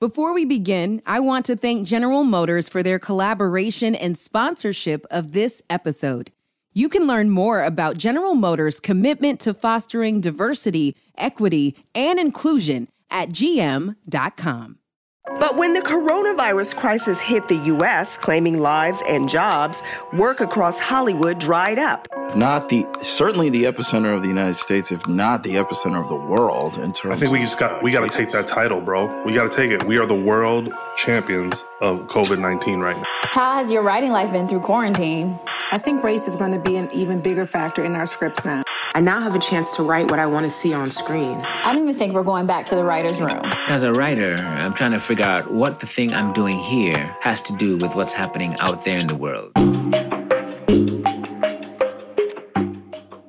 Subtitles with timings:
[0.00, 5.32] Before we begin, I want to thank General Motors for their collaboration and sponsorship of
[5.32, 6.32] this episode.
[6.72, 13.28] You can learn more about General Motors' commitment to fostering diversity, equity, and inclusion at
[13.28, 14.79] gm.com.
[15.38, 19.82] But when the coronavirus crisis hit the U.S., claiming lives and jobs,
[20.12, 22.08] work across Hollywood dried up.
[22.34, 26.14] Not the certainly the epicenter of the United States, if not the epicenter of the
[26.14, 27.14] world in terms.
[27.14, 29.24] I think we just got we got to take that title, bro.
[29.24, 29.82] We got to take it.
[29.84, 33.04] We are the world champions of COVID nineteen right now.
[33.30, 35.38] How has your writing life been through quarantine?
[35.72, 38.62] I think race is going to be an even bigger factor in our scripts now.
[38.92, 41.38] I now have a chance to write what I want to see on screen.
[41.38, 43.40] I don't even think we're going back to the writer's room.
[43.68, 47.40] As a writer, I'm trying to figure out what the thing I'm doing here has
[47.42, 49.52] to do with what's happening out there in the world.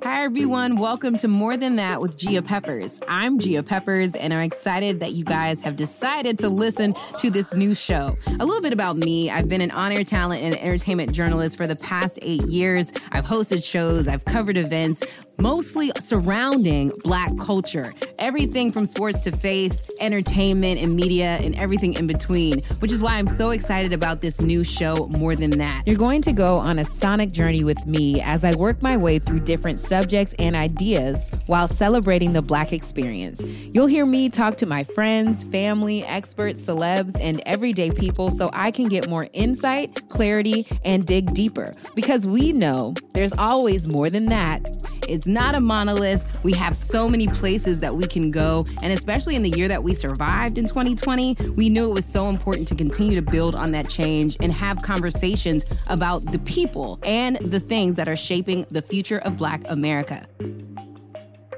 [0.04, 0.78] Hi, everyone.
[0.78, 3.00] Welcome to More Than That with Gia Peppers.
[3.08, 7.54] I'm Gia Peppers, and I'm excited that you guys have decided to listen to this
[7.54, 8.18] new show.
[8.28, 11.68] A little bit about me I've been an on air talent and entertainment journalist for
[11.68, 12.92] the past eight years.
[13.12, 15.04] I've hosted shows, I've covered events,
[15.42, 17.94] mostly surrounding Black culture.
[18.20, 23.16] Everything from sports to faith, entertainment, and media, and everything in between, which is why
[23.16, 25.84] I'm so excited about this new show, More Than That.
[25.88, 29.18] You're going to go on a sonic journey with me as I work my way
[29.18, 33.44] through different subjects and ideas while celebrating the Black experience.
[33.44, 38.70] You'll hear me talk to my friends, family, experts, celebs, and everyday people so I
[38.70, 41.74] can get more insight, clarity, and dig deeper.
[41.96, 44.62] Because we know there's always more than that.
[45.08, 46.44] It's not a monolith.
[46.44, 48.66] We have so many places that we can go.
[48.82, 52.30] And especially in the year that we survived in 2020, we knew it was so
[52.30, 57.38] important to continue to build on that change and have conversations about the people and
[57.38, 60.28] the things that are shaping the future of Black America.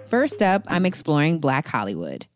[0.09, 2.27] First up, I'm exploring Black Hollywood.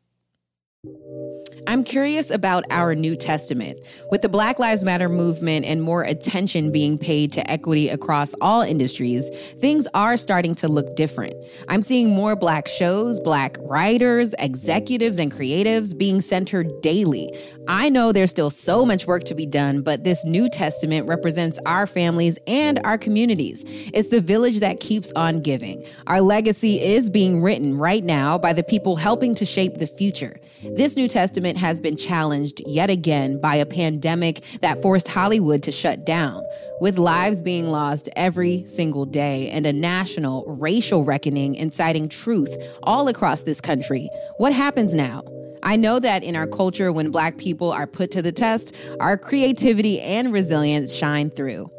[1.67, 3.81] I'm curious about our New Testament.
[4.09, 8.61] With the Black Lives Matter movement and more attention being paid to equity across all
[8.61, 9.29] industries,
[9.59, 11.33] things are starting to look different.
[11.67, 17.37] I'm seeing more Black shows, Black writers, executives, and creatives being centered daily.
[17.67, 21.59] I know there's still so much work to be done, but this New Testament represents
[21.65, 23.65] our families and our communities.
[23.93, 25.83] It's the village that keeps on giving.
[26.07, 30.39] Our legacy is being written right now by the people helping to shape the future.
[30.63, 35.71] This New Testament has been challenged yet again by a pandemic that forced Hollywood to
[35.71, 36.43] shut down,
[36.79, 43.07] with lives being lost every single day and a national racial reckoning inciting truth all
[43.07, 44.09] across this country.
[44.37, 45.23] What happens now?
[45.63, 49.17] I know that in our culture, when Black people are put to the test, our
[49.17, 51.69] creativity and resilience shine through.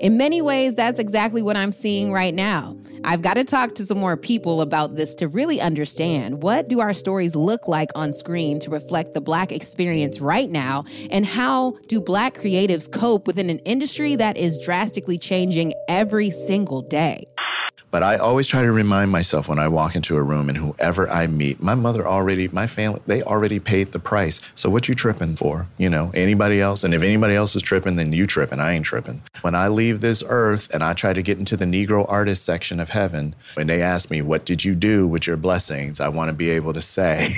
[0.00, 2.76] In many ways, that's exactly what I'm seeing right now.
[3.04, 6.80] I've got to talk to some more people about this to really understand what do
[6.80, 11.72] our stories look like on screen to reflect the black experience right now and how
[11.88, 17.26] do black creatives cope within an industry that is drastically changing every single day.
[17.94, 21.08] But I always try to remind myself when I walk into a room and whoever
[21.08, 24.40] I meet, my mother already, my family, they already paid the price.
[24.56, 25.68] So what you tripping for?
[25.78, 26.82] You know, anybody else?
[26.82, 28.58] And if anybody else is tripping, then you tripping.
[28.58, 29.22] I ain't tripping.
[29.42, 32.80] When I leave this earth and I try to get into the Negro artist section
[32.80, 36.00] of heaven, when they ask me, what did you do with your blessings?
[36.00, 37.32] I want to be able to say.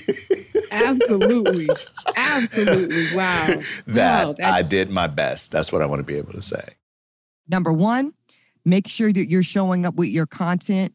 [0.70, 1.70] Absolutely.
[2.14, 3.16] Absolutely.
[3.16, 3.60] Wow.
[3.86, 5.50] that wow, I did my best.
[5.50, 6.74] That's what I want to be able to say.
[7.48, 8.12] Number one,
[8.68, 10.92] make sure that you're showing up with your content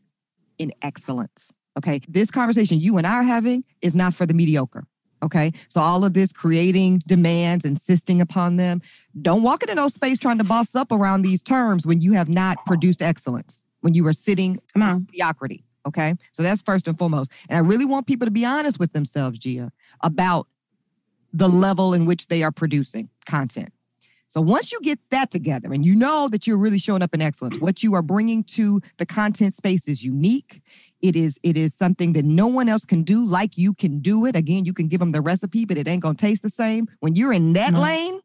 [0.57, 1.51] in excellence.
[1.77, 2.01] Okay.
[2.07, 4.85] This conversation you and I are having is not for the mediocre.
[5.23, 5.51] Okay.
[5.69, 8.81] So all of this creating demands, insisting upon them.
[9.21, 12.29] Don't walk into no space trying to boss up around these terms when you have
[12.29, 15.07] not produced excellence, when you are sitting Come on.
[15.09, 15.63] mediocrity.
[15.87, 16.13] Okay.
[16.31, 17.31] So that's first and foremost.
[17.49, 20.47] And I really want people to be honest with themselves, Gia, about
[21.31, 23.73] the level in which they are producing content.
[24.33, 27.21] So once you get that together and you know that you're really showing up in
[27.21, 30.63] excellence, what you are bringing to the content space is unique.
[31.03, 34.25] It is it is something that no one else can do like you can do
[34.25, 34.35] it.
[34.35, 36.87] Again, you can give them the recipe, but it ain't gonna taste the same.
[36.99, 37.81] When you're in that No.
[37.81, 38.21] lane,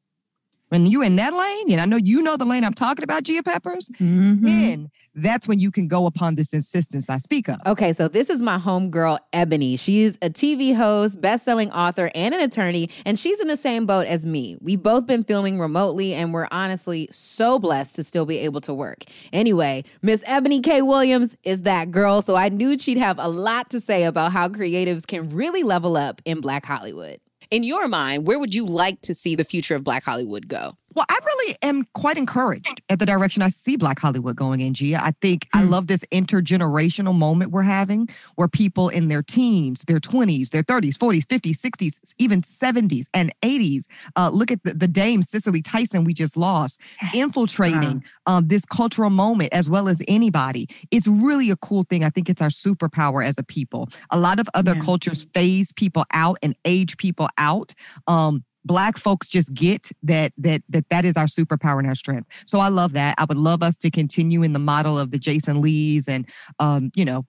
[0.69, 3.23] when you're in that lane, and I know you know the lane I'm talking about,
[3.23, 4.43] Gia Peppers, Mhm.
[4.43, 7.57] then that's when you can go upon this insistence I speak of.
[7.67, 9.77] Okay, so this is my homegirl, Ebony.
[9.77, 14.07] She's a TV host, best-selling author, and an attorney, and she's in the same boat
[14.07, 14.57] as me.
[14.61, 18.75] We've both been filming remotely, and we're honestly so blessed to still be able to
[18.75, 19.05] work.
[19.33, 20.83] Anyway, Miss Ebony K.
[20.83, 24.49] Williams is that girl, so I knew she'd have a lot to say about how
[24.49, 27.19] creatives can really level up in Black Hollywood.
[27.51, 30.77] In your mind, where would you like to see the future of Black Hollywood go?
[30.95, 34.75] Well, I really am quite encouraged at the direction I see Black Hollywood going in,
[34.75, 35.03] Gia.
[35.03, 35.61] I think mm.
[35.61, 40.63] I love this intergenerational moment we're having where people in their teens, their 20s, their
[40.63, 43.85] 30s, 40s, 50s, 60s, even 70s and 80s,
[44.17, 47.15] uh, look at the, the dame Cicely Tyson we just lost, yes.
[47.15, 50.69] infiltrating um, this cultural moment as well as anybody.
[50.91, 52.03] It's really a cool thing.
[52.03, 53.89] I think it's our superpower as a people.
[54.11, 54.81] A lot of other yeah.
[54.81, 57.75] cultures phase people out and age people out.
[58.07, 62.29] Um, black folks just get that that that that is our superpower and our strength.
[62.47, 63.17] So I love that.
[63.19, 66.29] I would love us to continue in the model of the Jason Lees and
[66.61, 67.27] um, you know,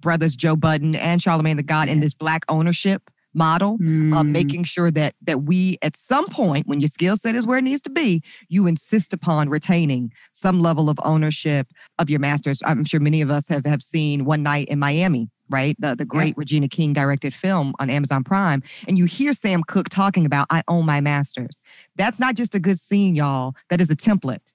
[0.00, 4.14] brothers Joe Budden and Charlemagne the God in this black ownership model, mm.
[4.14, 7.58] uh, making sure that that we at some point when your skill set is where
[7.58, 11.68] it needs to be, you insist upon retaining some level of ownership
[11.98, 12.62] of your masters.
[12.64, 15.76] I'm sure many of us have have seen One Night in Miami right?
[15.78, 16.34] The the great yeah.
[16.36, 18.62] Regina King directed film on Amazon Prime.
[18.88, 21.60] And you hear Sam Cooke talking about I own my masters.
[21.96, 23.54] That's not just a good scene, y'all.
[23.70, 24.52] That is a template.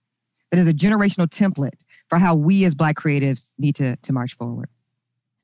[0.51, 1.79] That is a generational template
[2.09, 4.69] for how we as black creatives need to to march forward.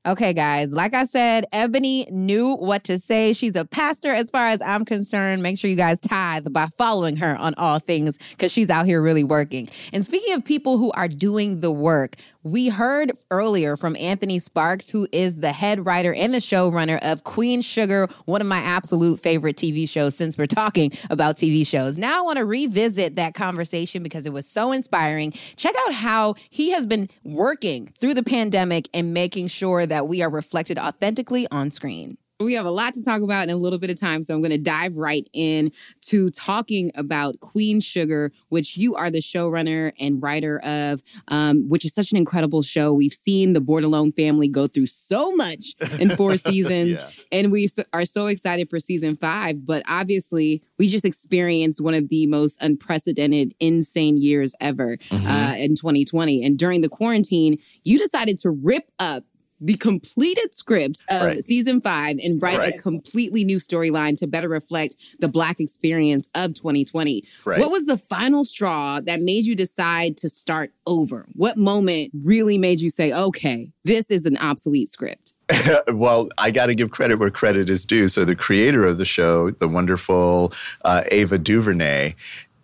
[0.07, 3.33] Okay, guys, like I said, Ebony knew what to say.
[3.33, 5.41] She's a pastor as far as I'm concerned.
[5.41, 9.01] Make sure you guys tithe by following her on all things because she's out here
[9.01, 9.67] really working.
[9.93, 14.91] And speaking of people who are doing the work, we heard earlier from Anthony Sparks,
[14.91, 19.19] who is the head writer and the showrunner of Queen Sugar, one of my absolute
[19.19, 21.97] favorite TV shows since we're talking about TV shows.
[21.97, 25.31] Now I want to revisit that conversation because it was so inspiring.
[25.55, 30.21] Check out how he has been working through the pandemic and making sure that we
[30.21, 32.17] are reflected authentically on screen.
[32.41, 34.41] We have a lot to talk about in a little bit of time, so I'm
[34.41, 35.71] going to dive right in
[36.07, 41.85] to talking about Queen Sugar, which you are the showrunner and writer of, um, which
[41.85, 42.91] is such an incredible show.
[42.91, 47.09] We've seen the Bordelon family go through so much in four seasons, yeah.
[47.31, 49.65] and we are so excited for season five.
[49.65, 55.25] But obviously, we just experienced one of the most unprecedented, insane years ever mm-hmm.
[55.25, 56.43] uh, in 2020.
[56.43, 59.23] And during the quarantine, you decided to rip up
[59.59, 61.43] the completed script of right.
[61.43, 62.75] season five and write right.
[62.75, 67.23] a completely new storyline to better reflect the Black experience of 2020.
[67.45, 67.59] Right.
[67.59, 71.25] What was the final straw that made you decide to start over?
[71.33, 75.33] What moment really made you say, okay, this is an obsolete script?
[75.87, 78.07] well, I got to give credit where credit is due.
[78.07, 80.53] So, the creator of the show, the wonderful
[80.83, 82.15] uh, Ava DuVernay,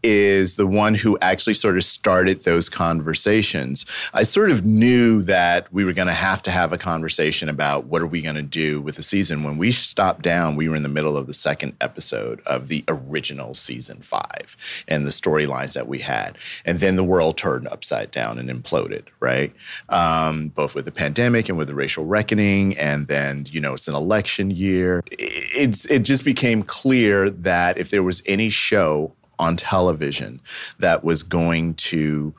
[0.04, 3.86] is the one who actually sort of started those conversations.
[4.14, 7.86] I sort of knew that we were going to have to have a conversation about
[7.86, 9.44] what are we going to do with the season.
[9.44, 12.84] When we stopped down, we were in the middle of the second episode of the
[12.88, 14.58] original season five
[14.88, 16.38] and the storylines that we had.
[16.66, 19.54] And then the world turned upside down and imploded, right?
[19.90, 22.78] Um, both with the pandemic and with the racial reckoning.
[22.78, 25.04] And then, you know, it's an election year.
[25.12, 30.40] It's, it just became clear that if there was any show on television
[30.80, 32.34] that was going to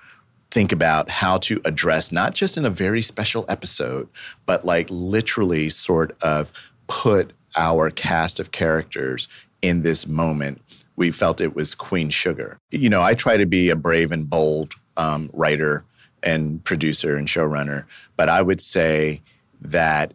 [0.51, 4.09] think about how to address not just in a very special episode,
[4.47, 6.53] but like literally sort of
[6.87, 9.29] put our cast of characters
[9.63, 10.63] in this moment.
[10.97, 12.59] We felt it was Queen Sugar.
[12.71, 15.85] You know, I try to be a brave and bold um, writer
[16.23, 17.85] and producer and showrunner,
[18.17, 19.23] but I would say
[19.61, 20.15] that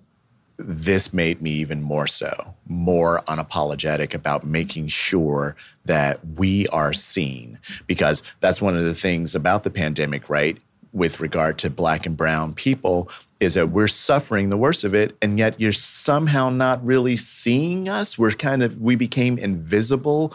[0.57, 5.55] this made me even more so, more unapologetic about making sure
[5.85, 7.59] that we are seen.
[7.85, 10.57] Because that's one of the things about the pandemic, right?
[10.93, 13.09] With regard to black and brown people,
[13.39, 17.87] is that we're suffering the worst of it, and yet you're somehow not really seeing
[17.87, 18.17] us.
[18.17, 20.33] We're kind of, we became invisible,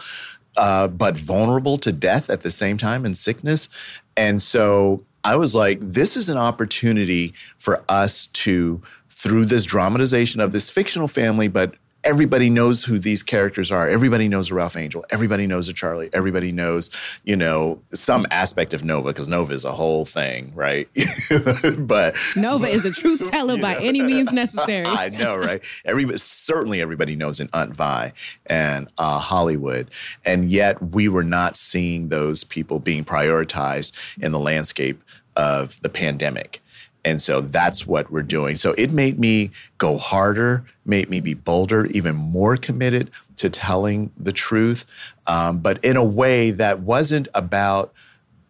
[0.55, 3.67] uh, but vulnerable to death at the same time and sickness.
[4.15, 8.81] And so I was like, this is an opportunity for us to
[9.23, 13.87] through this dramatization of this fictional family, but everybody knows who these characters are.
[13.87, 15.05] Everybody knows a Ralph Angel.
[15.11, 16.09] Everybody knows a Charlie.
[16.11, 16.89] Everybody knows,
[17.23, 20.89] you know, some aspect of Nova because Nova is a whole thing, right?
[21.77, 24.85] but Nova but, is a truth teller by know, any means necessary.
[24.87, 25.63] I know, right?
[25.85, 28.11] Everybody, certainly everybody knows an Aunt Vi
[28.47, 29.89] and uh, Hollywood,
[30.25, 35.01] and yet we were not seeing those people being prioritized in the landscape
[35.37, 36.62] of the pandemic.
[37.05, 38.55] And so that's what we're doing.
[38.55, 44.11] So it made me go harder, made me be bolder, even more committed to telling
[44.17, 44.85] the truth,
[45.27, 47.93] um, but in a way that wasn't about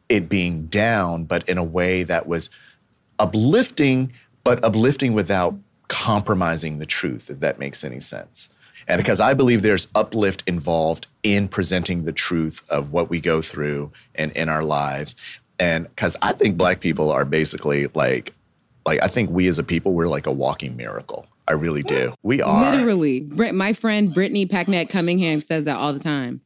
[0.09, 2.49] it being down, but in a way that was
[3.17, 5.55] uplifting, but uplifting without
[5.87, 8.49] compromising the truth, if that makes any sense.
[8.87, 13.41] And because I believe there's uplift involved in presenting the truth of what we go
[13.41, 15.15] through and in our lives.
[15.59, 18.33] And because I think Black people are basically like
[18.85, 21.27] like I think we as a people we're like a walking miracle.
[21.47, 22.13] I really do.
[22.23, 23.27] We are literally.
[23.51, 26.41] My friend Brittany Packnett Cunningham says that all the time.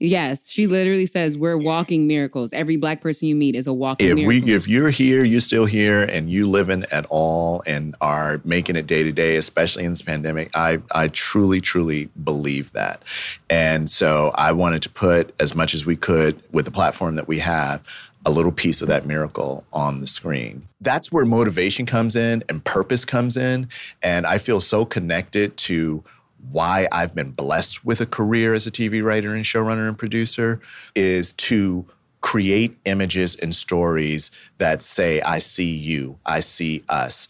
[0.00, 2.52] Yes, she literally says we're walking miracles.
[2.52, 4.46] Every black person you meet is a walking if miracle.
[4.46, 8.76] we if you're here you're still here and you living at all and are making
[8.76, 13.02] it day to day especially in this pandemic i i truly truly believe that
[13.50, 17.26] and so i wanted to put as much as we could with the platform that
[17.26, 17.82] we have
[18.26, 22.64] a little piece of that miracle on the screen that's where motivation comes in and
[22.64, 23.68] purpose comes in
[24.02, 26.02] and i feel so connected to
[26.50, 30.60] why I've been blessed with a career as a TV writer and showrunner and producer
[30.94, 31.86] is to
[32.20, 37.28] create images and stories that say, I see you, I see us.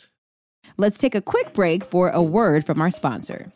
[0.76, 3.52] Let's take a quick break for a word from our sponsor.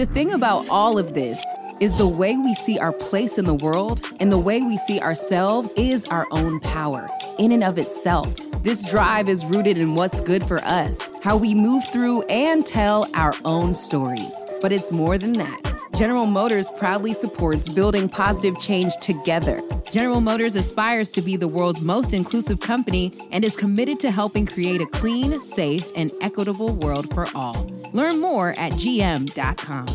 [0.00, 1.44] The thing about all of this
[1.78, 4.98] is the way we see our place in the world and the way we see
[4.98, 7.06] ourselves is our own power
[7.38, 8.34] in and of itself.
[8.62, 13.10] This drive is rooted in what's good for us, how we move through and tell
[13.14, 14.46] our own stories.
[14.62, 15.60] But it's more than that.
[15.94, 19.60] General Motors proudly supports building positive change together.
[19.92, 24.46] General Motors aspires to be the world's most inclusive company and is committed to helping
[24.46, 27.79] create a clean, safe, and equitable world for all.
[27.92, 29.86] Learn more at gm.com.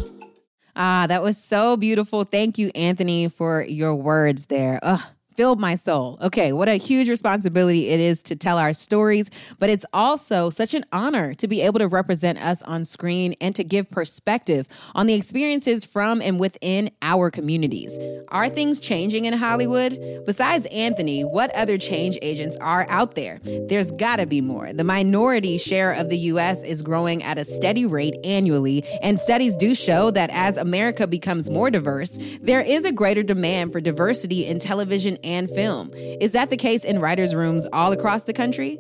[0.76, 2.26] Ah, that was so beautiful.
[2.26, 4.80] Thank you, Anthony, for your words there.
[4.84, 6.18] Ugh filled my soul.
[6.22, 10.74] Okay, what a huge responsibility it is to tell our stories, but it's also such
[10.74, 15.08] an honor to be able to represent us on screen and to give perspective on
[15.08, 18.00] the experiences from and within our communities.
[18.30, 19.98] Are things changing in Hollywood?
[20.26, 23.40] Besides Anthony, what other change agents are out there?
[23.44, 24.74] There's gotta be more.
[24.74, 29.56] The minority share of the US is growing at a steady rate annually, and studies
[29.56, 34.46] do show that as America becomes more diverse, there is a greater demand for diversity
[34.46, 35.92] in television and film.
[35.94, 38.78] Is that the case in writers' rooms all across the country?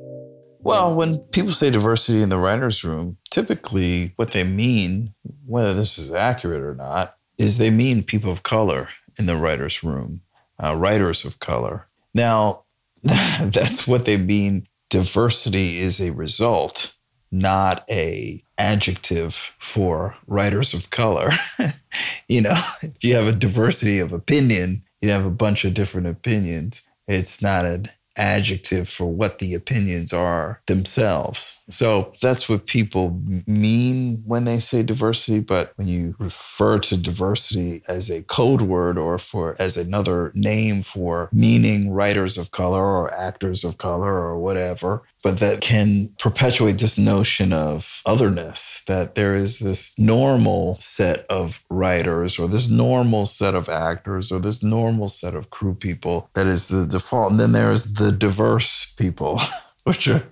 [0.65, 5.13] Well, when people say diversity in the writer's room, typically what they mean,
[5.45, 9.83] whether this is accurate or not, is they mean people of color in the writer's
[9.83, 10.21] room,
[10.61, 11.87] uh, writers of color.
[12.13, 12.63] Now,
[13.03, 14.67] that's what they mean.
[14.89, 16.95] Diversity is a result,
[17.31, 21.29] not a adjective for writers of color.
[22.27, 26.07] you know, if you have a diversity of opinion, you have a bunch of different
[26.07, 26.87] opinions.
[27.07, 27.85] It's not an
[28.17, 31.61] adjective for what the opinions are themselves.
[31.69, 35.39] So that's what people mean when they say diversity.
[35.39, 40.81] But when you refer to diversity as a code word or for as another name
[40.81, 46.77] for meaning writers of color or actors of color or whatever, but that can perpetuate
[46.77, 53.25] this notion of otherness, that there is this normal set of writers or this normal
[53.25, 57.31] set of actors or this normal set of crew people that is the default.
[57.31, 59.39] And then there's the diverse people,
[59.83, 60.23] which are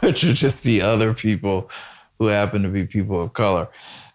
[0.00, 1.70] which are just the other people
[2.18, 3.68] who happen to be people of color.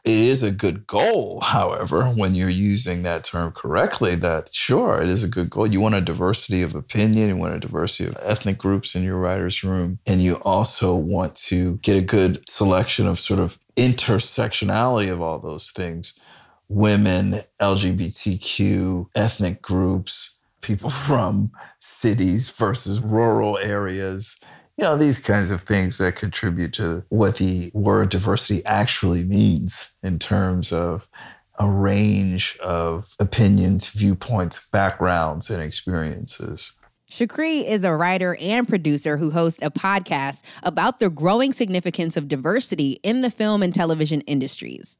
[0.06, 5.08] It is a good goal, however, when you're using that term correctly, that sure, it
[5.08, 5.66] is a good goal.
[5.66, 9.18] You want a diversity of opinion, you want a diversity of ethnic groups in your
[9.18, 15.10] writer's room, and you also want to get a good selection of sort of intersectionality
[15.10, 16.20] of all those things
[16.70, 24.40] women, LGBTQ, ethnic groups, people from cities versus rural areas
[24.78, 29.96] you know, these kinds of things that contribute to what the word diversity actually means
[30.02, 31.08] in terms of
[31.60, 36.74] a range of opinions, viewpoints, backgrounds, and experiences.
[37.12, 42.28] Shakri is a writer and producer who hosts a podcast about the growing significance of
[42.28, 44.98] diversity in the film and television industries.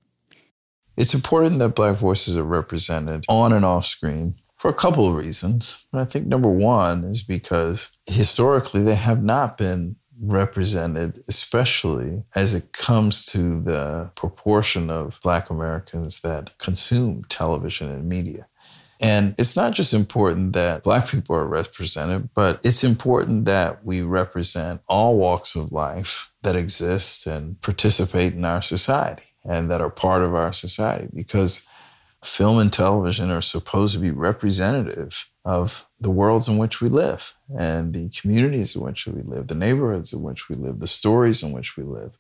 [0.96, 5.14] It's important that Black voices are represented on and off screen for a couple of
[5.14, 5.86] reasons.
[5.92, 12.56] But I think number one is because historically they have not been represented, especially as
[12.56, 18.48] it comes to the proportion of Black Americans that consume television and media.
[19.02, 24.02] And it's not just important that Black people are represented, but it's important that we
[24.02, 29.90] represent all walks of life that exist and participate in our society and that are
[29.90, 31.68] part of our society because
[32.24, 37.34] film and television are supposed to be representative of the worlds in which we live
[37.58, 41.44] and the communities in which we live, the neighborhoods in which we live, the stories
[41.44, 42.18] in which we live.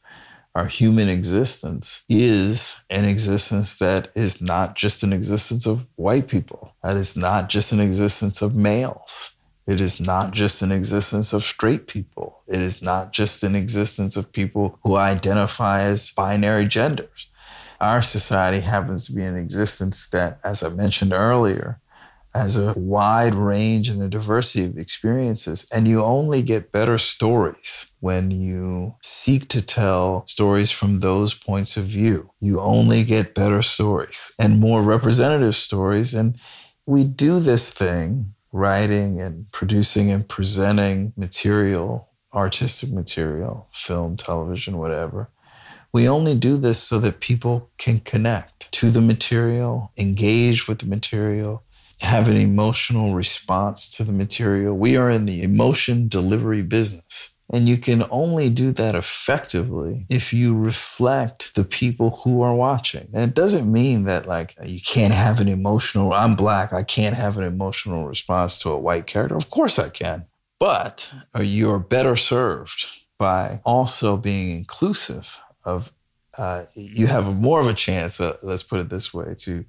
[0.55, 6.75] Our human existence is an existence that is not just an existence of white people.
[6.83, 9.38] That is not just an existence of males.
[9.65, 12.41] It is not just an existence of straight people.
[12.48, 17.29] It is not just an existence of people who identify as binary genders
[17.83, 21.81] our society happens to be an existence that, as I mentioned earlier,
[22.33, 25.67] has a wide range and a diversity of experiences.
[25.71, 31.75] And you only get better stories when you seek to tell stories from those points
[31.75, 32.31] of view.
[32.39, 36.15] You only get better stories and more representative stories.
[36.15, 36.39] And
[36.85, 45.29] we do this thing, writing and producing and presenting material, artistic material, film, television, whatever.
[45.93, 50.88] We only do this so that people can connect to the material, engage with the
[50.88, 51.63] material,
[52.01, 54.75] have an emotional response to the material.
[54.75, 57.35] We are in the emotion delivery business.
[57.51, 63.09] And you can only do that effectively if you reflect the people who are watching.
[63.13, 67.15] And it doesn't mean that, like, you can't have an emotional, I'm black, I can't
[67.15, 69.35] have an emotional response to a white character.
[69.35, 70.25] Of course I can.
[70.59, 72.88] But uh, you're better served
[73.19, 75.91] by also being inclusive of,
[76.38, 79.65] uh, you have more of a chance, uh, let's put it this way, to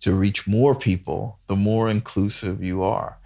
[0.00, 3.18] to reach more people, the more inclusive you are.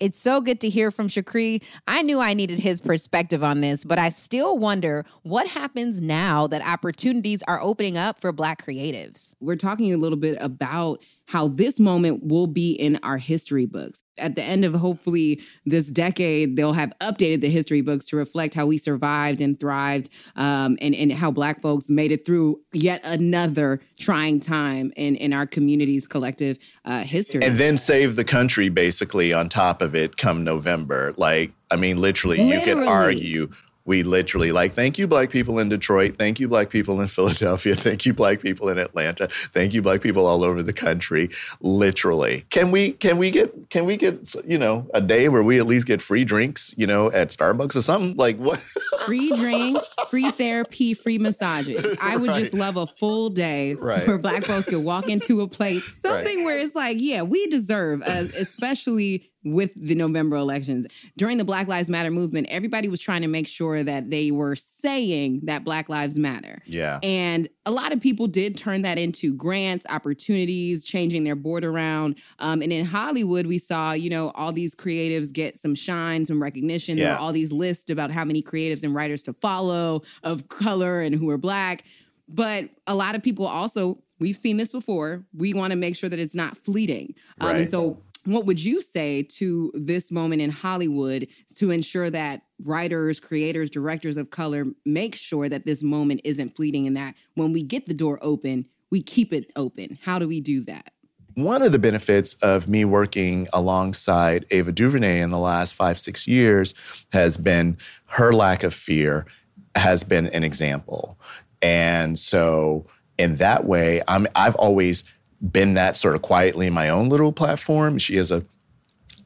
[0.00, 1.62] It's so good to hear from Shakri.
[1.86, 6.46] I knew I needed his perspective on this, but I still wonder what happens now
[6.48, 9.34] that opportunities are opening up for Black creatives.
[9.40, 14.02] We're talking a little bit about how this moment will be in our history books.
[14.18, 18.54] At the end of hopefully this decade, they'll have updated the history books to reflect
[18.54, 23.00] how we survived and thrived um, and, and how Black folks made it through yet
[23.04, 27.42] another trying time in, in our community's collective uh, history.
[27.42, 31.14] And then save the country basically on top of it come November.
[31.16, 32.68] Like, I mean, literally, literally.
[32.68, 33.50] you could argue
[33.84, 36.16] we literally like thank you black people in detroit.
[36.18, 37.74] Thank you black people in philadelphia.
[37.74, 39.28] Thank you black people in atlanta.
[39.28, 41.30] Thank you black people all over the country.
[41.60, 42.44] Literally.
[42.50, 45.66] Can we can we get can we get you know a day where we at
[45.66, 48.16] least get free drinks you know at starbucks or something?
[48.16, 48.58] Like what?
[49.04, 51.96] Free drinks free therapy free massages.
[52.00, 52.38] I would right.
[52.38, 54.06] just love a full day right.
[54.06, 56.44] where black folks could walk into a place something right.
[56.44, 60.86] where it's like yeah we deserve uh, especially with the November elections.
[61.16, 64.54] During the Black Lives Matter movement, everybody was trying to make sure that they were
[64.54, 66.62] saying that Black Lives Matter.
[66.64, 66.98] Yeah.
[67.02, 72.18] And a lot of people did turn that into grants, opportunities, changing their board around.
[72.38, 76.42] Um, and in Hollywood, we saw, you know, all these creatives get some shine, some
[76.42, 76.96] recognition.
[76.96, 77.04] Yeah.
[77.04, 81.00] There were all these lists about how many creatives and writers to follow of color
[81.00, 81.84] and who are Black.
[82.28, 86.08] But a lot of people also, we've seen this before, we want to make sure
[86.08, 87.14] that it's not fleeting.
[87.40, 87.56] Um, right.
[87.56, 93.20] And so what would you say to this moment in Hollywood to ensure that writers,
[93.20, 97.62] creators, directors of color make sure that this moment isn't fleeting and that when we
[97.62, 99.98] get the door open, we keep it open?
[100.02, 100.92] How do we do that?
[101.34, 106.28] One of the benefits of me working alongside Ava DuVernay in the last five, six
[106.28, 106.74] years
[107.12, 109.26] has been her lack of fear
[109.74, 111.18] has been an example.
[111.60, 112.86] And so
[113.18, 115.02] in that way, I'm I've always
[115.50, 117.98] been that sort of quietly in my own little platform.
[117.98, 118.42] She has a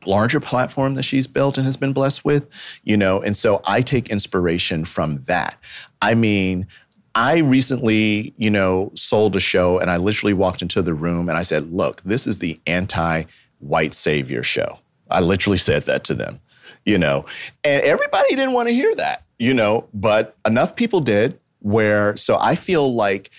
[0.07, 2.47] larger platform that she's built and has been blessed with,
[2.83, 5.57] you know, and so I take inspiration from that.
[6.01, 6.67] I mean,
[7.15, 11.37] I recently, you know, sold a show and I literally walked into the room and
[11.37, 14.79] I said, "Look, this is the anti-white savior show."
[15.11, 16.41] I literally said that to them,
[16.85, 17.25] you know.
[17.65, 22.39] And everybody didn't want to hear that, you know, but enough people did where so
[22.41, 23.31] I feel like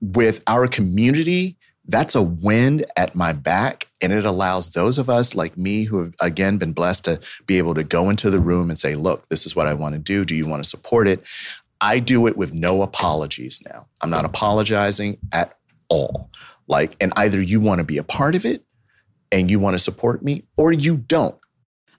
[0.00, 1.56] with our community
[1.88, 3.88] that's a wind at my back.
[4.00, 7.58] And it allows those of us like me who have, again, been blessed to be
[7.58, 9.98] able to go into the room and say, look, this is what I want to
[9.98, 10.24] do.
[10.24, 11.24] Do you want to support it?
[11.80, 13.86] I do it with no apologies now.
[14.00, 15.56] I'm not apologizing at
[15.88, 16.30] all.
[16.68, 18.62] Like, and either you want to be a part of it
[19.32, 21.36] and you want to support me or you don't.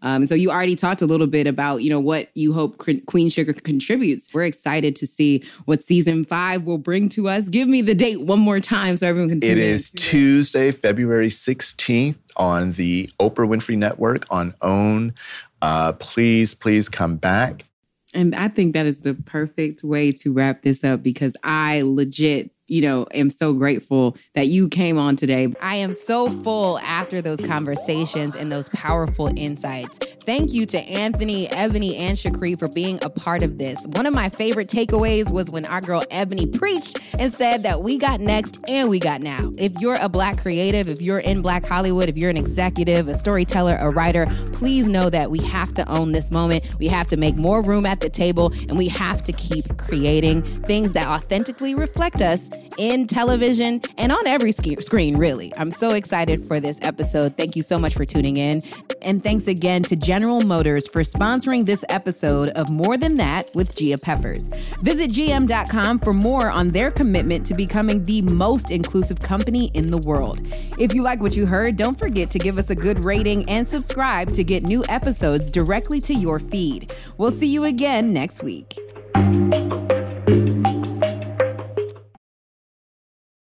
[0.01, 3.29] Um, so you already talked a little bit about, you know, what you hope Queen
[3.29, 4.33] Sugar contributes.
[4.33, 7.49] We're excited to see what season five will bring to us.
[7.49, 9.37] Give me the date one more time so everyone can.
[9.43, 15.13] It is Tuesday, February 16th on the Oprah Winfrey Network on OWN.
[15.61, 17.65] Uh, please, please come back.
[18.13, 22.51] And I think that is the perfect way to wrap this up because I legit
[22.69, 25.53] you know, am so grateful that you came on today.
[25.61, 29.97] I am so full after those conversations and those powerful insights.
[29.97, 33.85] Thank you to Anthony, Ebony, and Shakri for being a part of this.
[33.87, 37.97] One of my favorite takeaways was when our girl Ebony preached and said that we
[37.97, 39.51] got next and we got now.
[39.57, 43.15] If you're a Black creative, if you're in Black Hollywood, if you're an executive, a
[43.15, 46.63] storyteller, a writer, please know that we have to own this moment.
[46.79, 50.43] We have to make more room at the table and we have to keep creating
[50.43, 55.51] things that authentically reflect us in television, and on every screen, really.
[55.57, 57.37] I'm so excited for this episode.
[57.37, 58.61] Thank you so much for tuning in.
[59.01, 63.75] And thanks again to General Motors for sponsoring this episode of More Than That with
[63.75, 64.47] Gia Peppers.
[64.81, 69.97] Visit GM.com for more on their commitment to becoming the most inclusive company in the
[69.97, 70.41] world.
[70.77, 73.67] If you like what you heard, don't forget to give us a good rating and
[73.67, 76.93] subscribe to get new episodes directly to your feed.
[77.17, 78.77] We'll see you again next week.